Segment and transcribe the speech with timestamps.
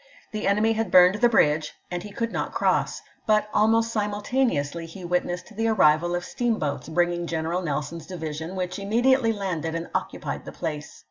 [0.31, 5.05] The enemy had burned the bridge and he could not cross; but almost simultaneously he
[5.05, 10.51] witnessed the arrival of steamboats bringing Greneral Nelson's division, which immediately landed and occupied the
[10.51, 10.99] place.